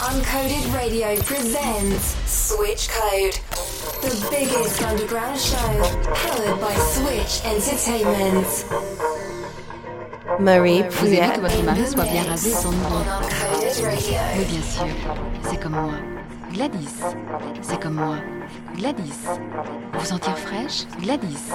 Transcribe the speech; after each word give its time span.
Uncoded 0.00 0.72
Radio 0.72 1.16
presents 1.22 2.14
Switch 2.24 2.88
Code, 2.88 3.34
the 4.00 4.28
biggest 4.30 4.80
underground 4.80 5.36
show 5.36 5.56
powered 6.14 6.60
by 6.60 6.72
Switch 6.94 7.44
Entertainment. 7.44 8.64
Marie 10.38 10.84
Vous 10.88 11.06
vu 11.06 11.16
que 11.16 11.40
votre 11.40 11.62
mari 11.64 11.84
soit 11.84 12.04
bien 12.04 12.22
rasé 12.22 12.50
son 12.52 12.70
Radio. 12.70 14.18
Oui, 14.36 14.44
bien 14.44 14.62
sûr. 14.62 14.86
C'est 15.50 15.60
comme 15.60 15.72
moi. 15.72 15.94
Gladys. 16.52 17.02
C'est 17.60 17.80
comme 17.82 17.94
moi. 17.94 18.18
Gladys. 18.76 19.26
Vous 19.94 20.04
sentir 20.04 20.38
fraîche 20.38 20.86
Gladys. 21.02 21.50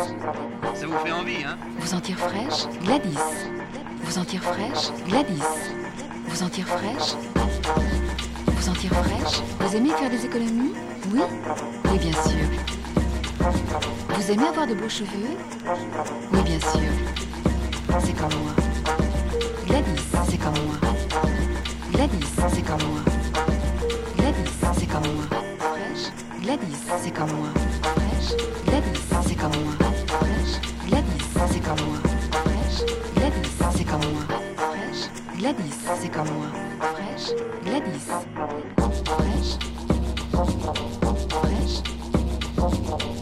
Ça 0.75 0.85
vous 0.85 0.97
fait 0.97 1.13
envie, 1.13 1.45
hein? 1.45 1.57
Vous 1.79 1.87
sentir 1.87 2.19
fraîche 2.19 2.67
Gladys. 2.83 3.17
Vous 4.03 4.11
sentir 4.11 4.43
fraîche 4.43 4.91
Gladys. 5.07 5.41
Vous 6.27 6.35
sentir 6.35 6.67
fraîche 6.67 7.15
Vous 8.47 8.61
sentir 8.61 8.91
fraîche 8.93 9.41
Vous 9.59 9.75
aimez 9.75 9.89
faire 9.89 10.09
des 10.09 10.25
économies 10.25 10.73
Oui 11.11 11.21
Oui, 11.91 11.97
bien 11.99 12.11
sûr. 12.11 12.47
Vous 14.09 14.31
aimez 14.31 14.47
avoir 14.47 14.67
de 14.67 14.73
beaux 14.73 14.89
cheveux 14.89 15.37
Oui, 16.31 16.39
bien 16.43 16.59
sûr. 16.59 16.91
C'est 17.99 18.13
comme 18.13 18.33
moi. 18.41 18.53
Gladys, 19.67 20.01
c'est 20.29 20.37
comme 20.37 20.53
moi. 20.65 20.75
Gladys, 21.93 22.25
c'est 22.53 22.61
comme 22.61 22.83
moi. 22.89 23.01
Gladys, 24.17 24.47
c'est 24.73 24.87
comme 24.87 25.07
moi. 25.13 25.23
Fraîche. 25.59 26.11
Gladys, 26.41 26.75
c'est 27.01 27.11
comme 27.11 27.31
moi. 27.31 27.49
Fraîche. 27.85 28.41
Gladys, 28.67 28.99
c'est 29.23 29.35
comme 29.35 29.51
moi. 29.63 29.73
Fraîche. 30.07 30.61
Gladys, 30.87 31.23
c'est 31.51 31.59
comme 31.59 31.85
moi. 31.87 31.99
Fraîche. 32.31 32.81
Gladys, 33.15 33.49
c'est 33.75 33.83
comme 33.85 34.01
moi. 34.01 34.62
Gladys, 35.43 35.75
c'est 35.99 36.07
comme 36.07 36.29
moi. 36.29 36.47
Fraîche. 36.79 37.35
Gladys. 37.65 38.07
Fraîche. 39.05 39.59
Fraîche. 41.29 43.12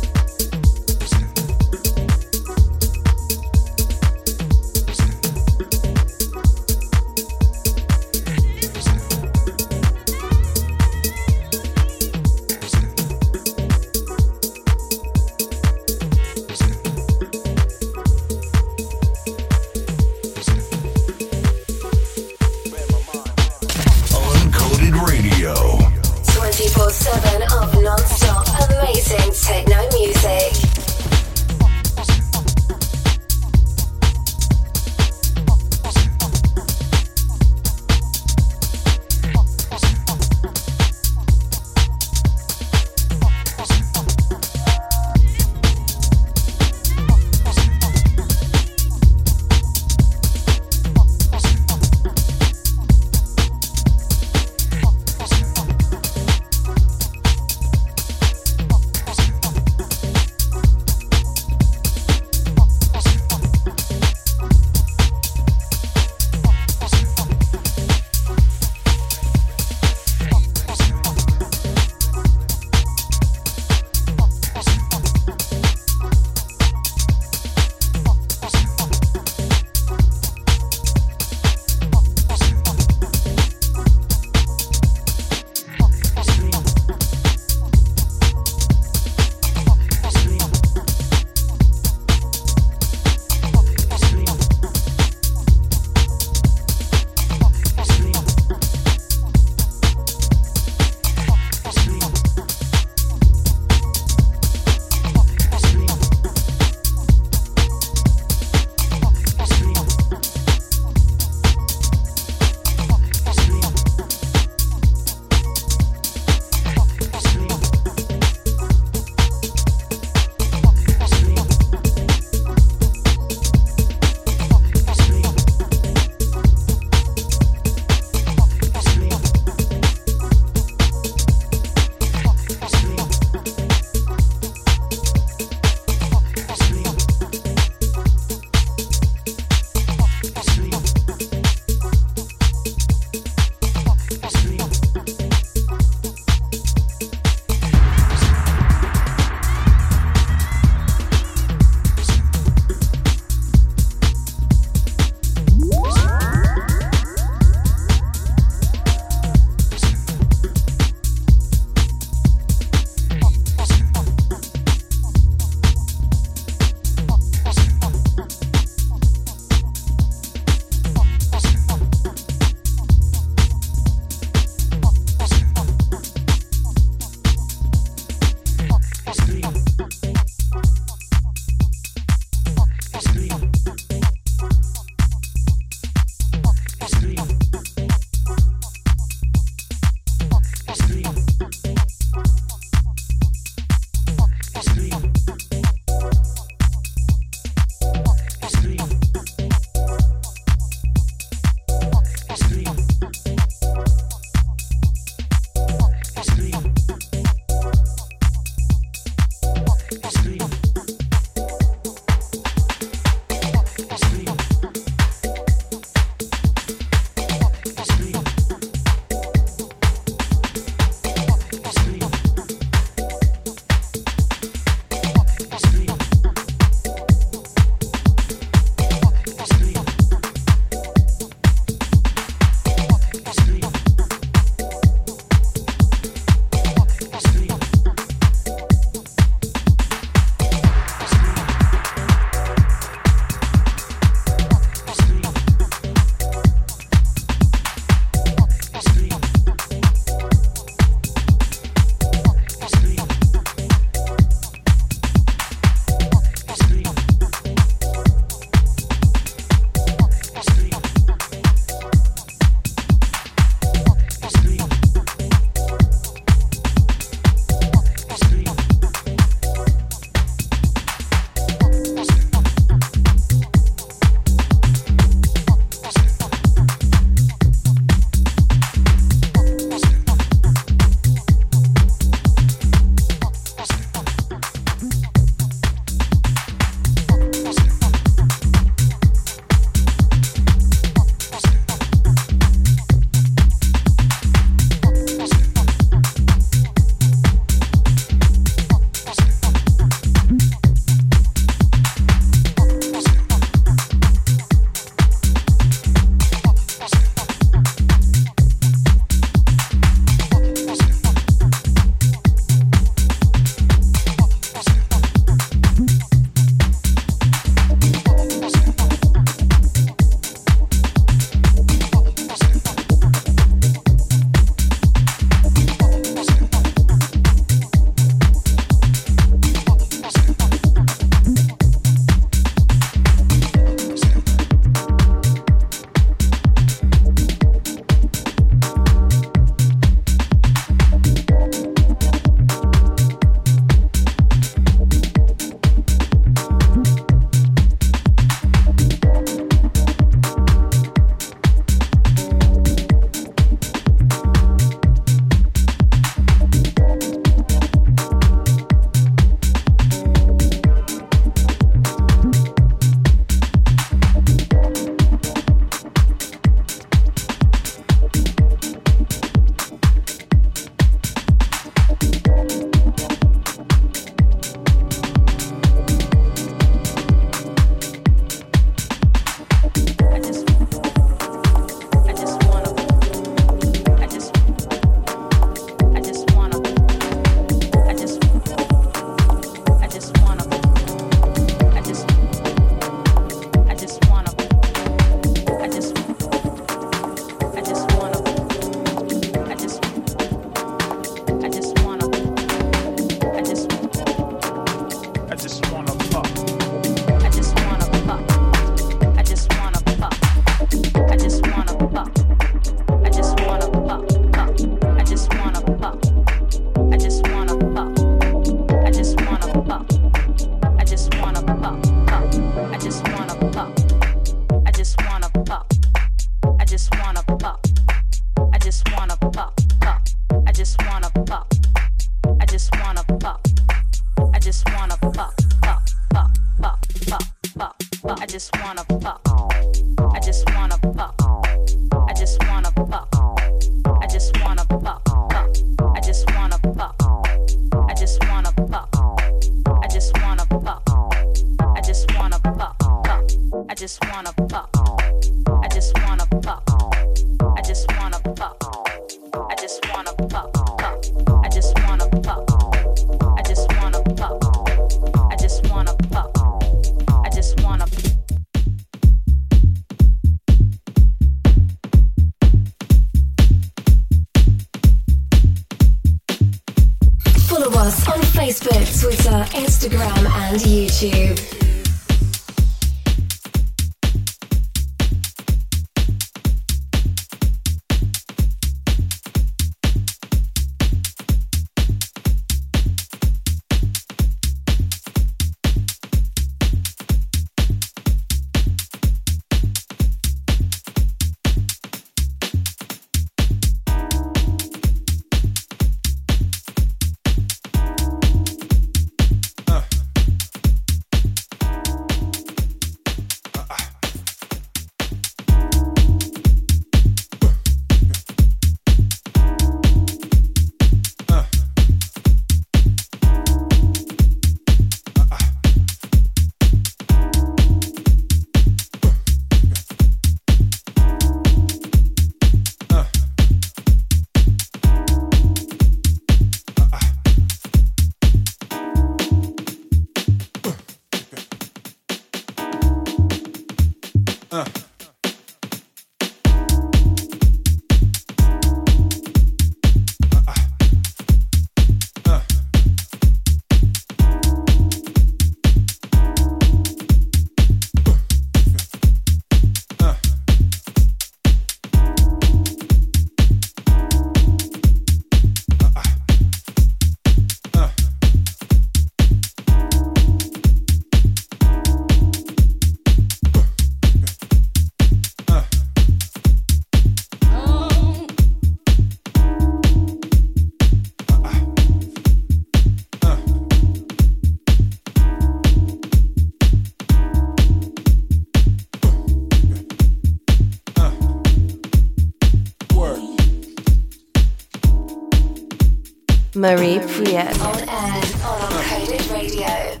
Marie 596.64 596.98
Priet. 596.98 597.60
On 597.60 597.78
air 597.78 598.22
on 598.42 598.58
Uncoded 598.72 599.30
Radio. 599.30 600.00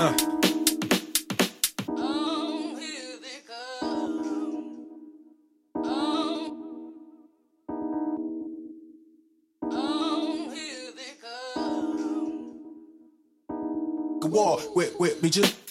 Uh. 0.00 0.27
wall 14.28 14.60
with, 14.74 14.98
with 15.00 15.22
me 15.22 15.30
just 15.30 15.67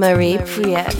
Marie 0.00 0.38
Priev. 0.38 0.99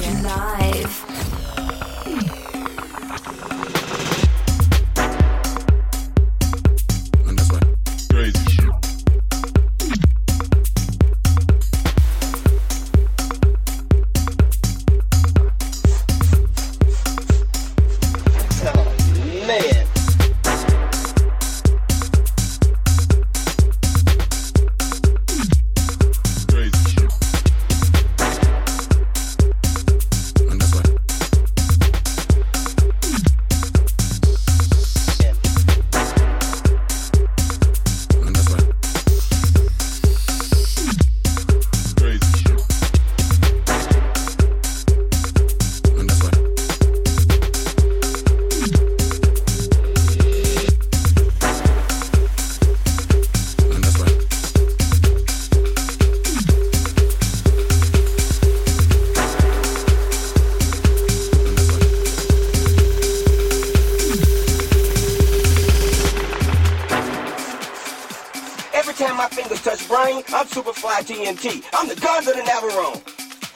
TNT. 71.37 71.65
I'm 71.73 71.89
the 71.89 71.95
guns 71.95 72.27
of 72.27 72.35
the 72.35 72.43
Navarone. 72.43 72.97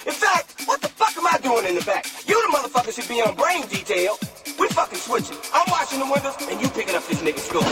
In 0.07 0.13
fact, 0.13 0.63
what 0.67 0.81
the 0.81 0.89
fuck 0.89 1.17
am 1.17 1.27
I 1.27 1.39
doing 1.39 1.67
in 1.67 1.75
the 1.75 1.85
back? 1.85 2.07
You 2.27 2.41
the 2.51 2.57
motherfucker 2.57 2.95
should 2.95 3.09
be 3.09 3.21
on 3.21 3.35
brain 3.35 3.67
detail. 3.67 4.17
We 4.61 4.69
fucking 4.69 4.99
switching. 4.99 5.37
I'm 5.53 5.69
washing 5.71 5.99
the 5.99 6.07
windows 6.07 6.37
and 6.49 6.61
you 6.61 6.69
picking 6.69 6.95
up 6.95 7.05
this 7.07 7.21
nigga 7.21 7.39
score. 7.39 7.63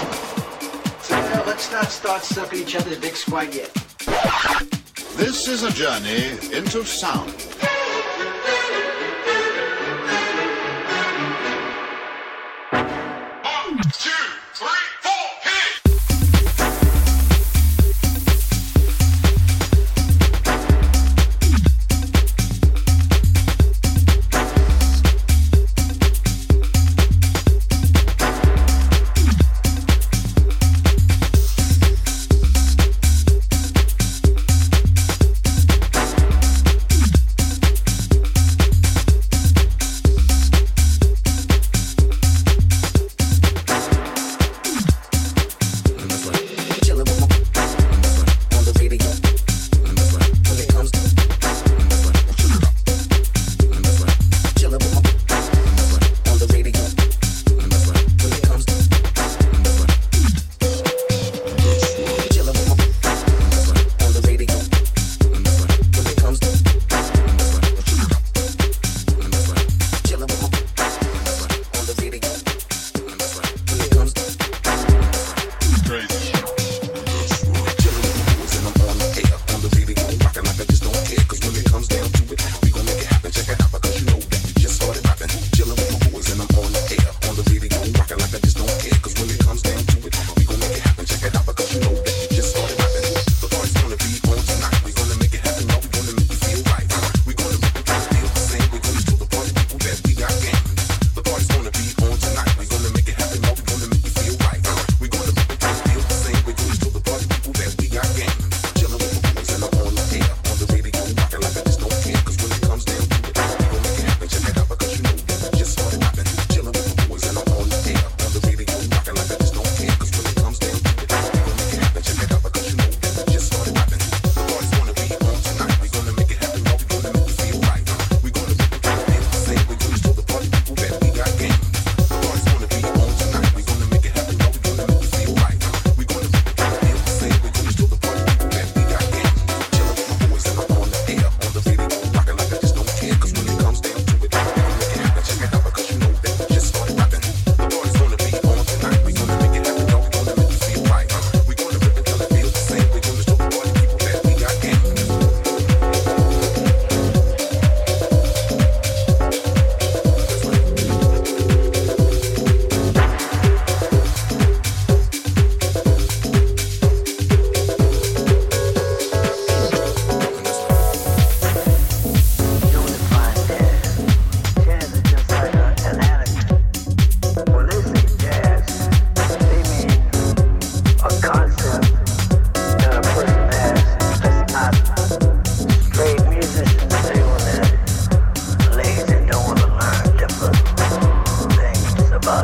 Well, 1.11 1.45
let's 1.47 1.71
not 1.71 1.87
start 1.87 2.23
sucking 2.23 2.61
each 2.61 2.75
other's 2.75 2.99
dicks 2.99 3.25
quite 3.25 3.55
yet. 3.55 3.73
This 5.17 5.47
is 5.47 5.63
a 5.63 5.71
journey 5.71 6.31
into 6.57 6.85
sound. 6.85 7.52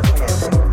House 0.01 0.49
music. 0.49 0.68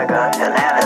Saga 0.00 0.30
and 0.40 0.54
Hannah. 0.54 0.79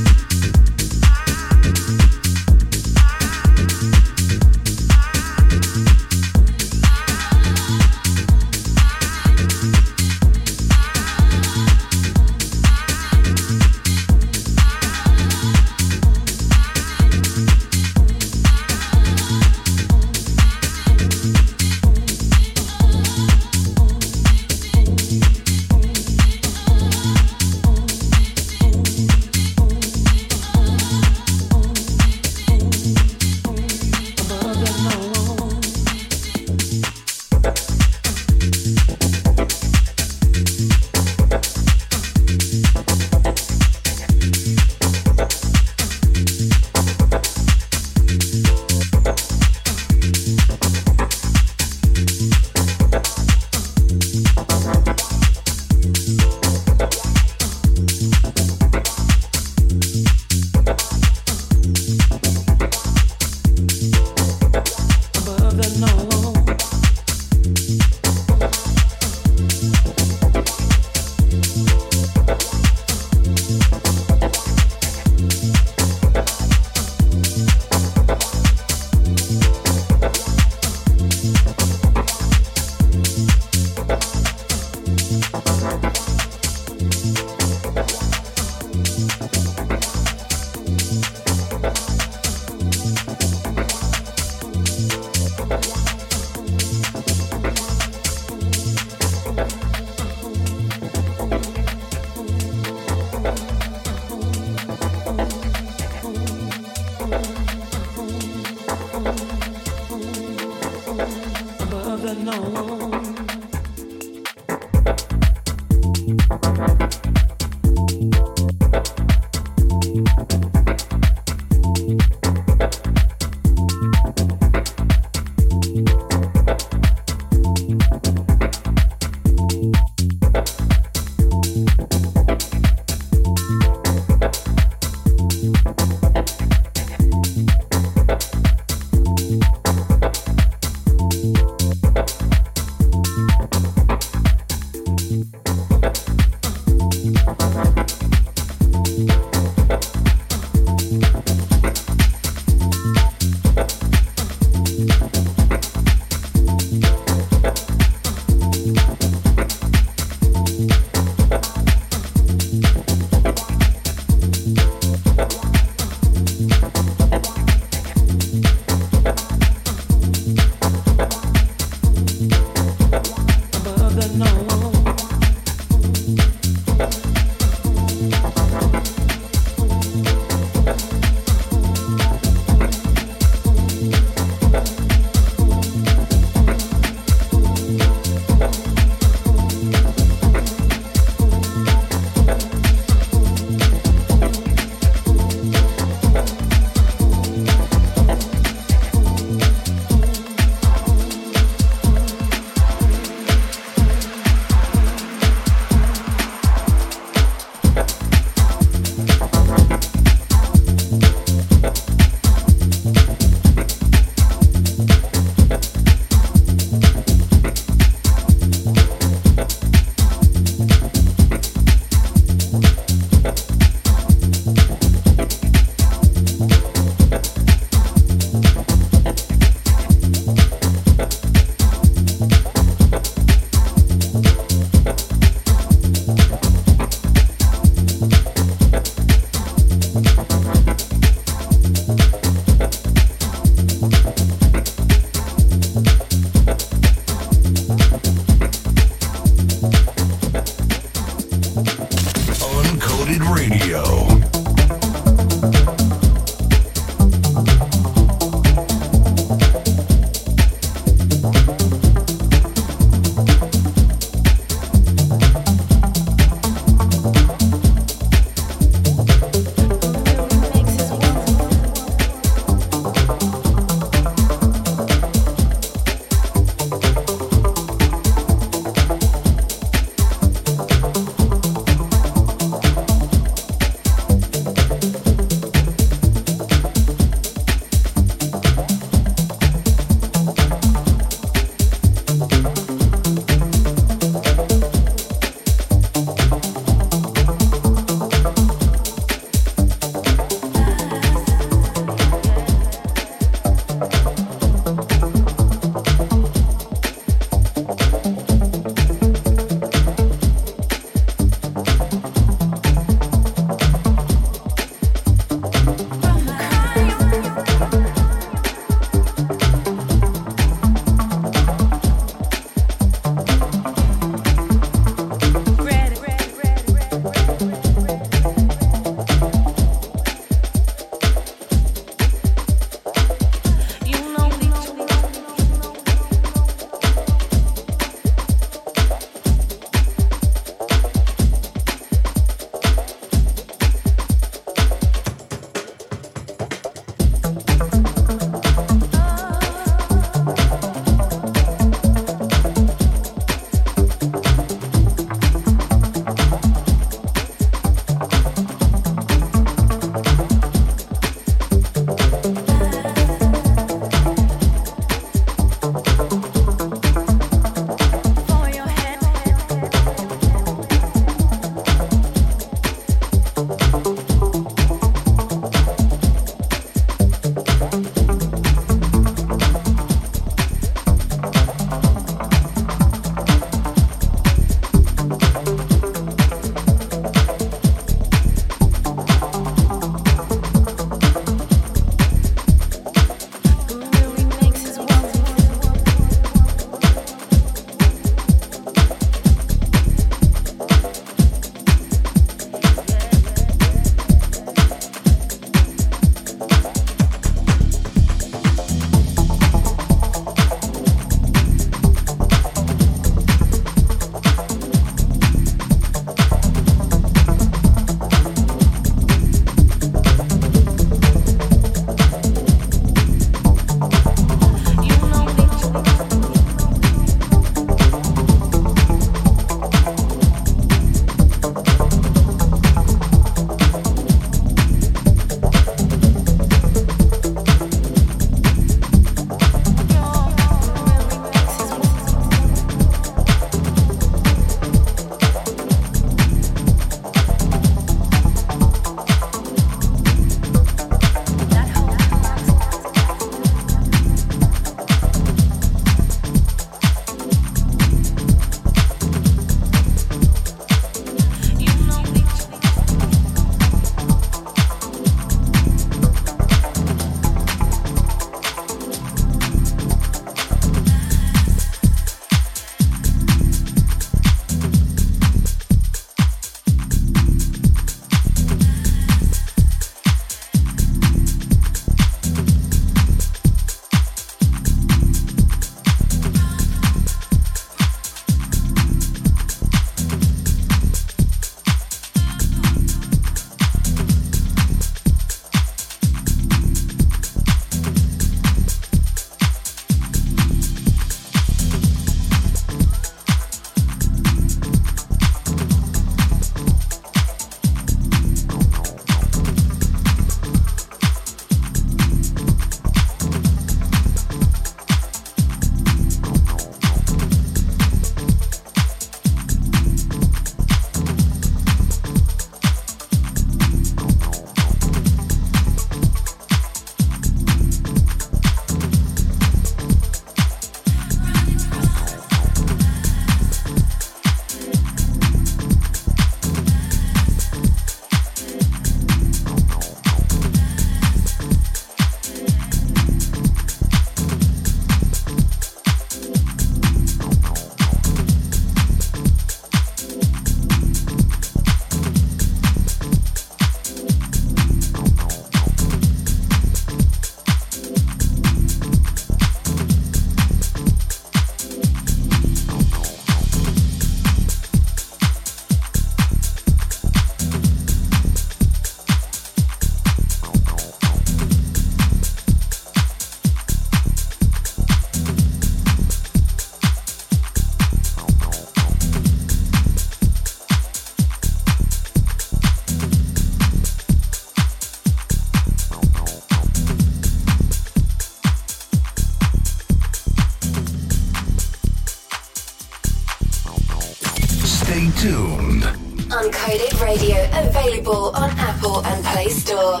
Uncoded 596.32 596.98
Radio, 597.02 597.36
available 597.52 598.34
on 598.34 598.48
Apple 598.56 599.04
and 599.04 599.22
Play 599.22 599.50
Store. 599.50 600.00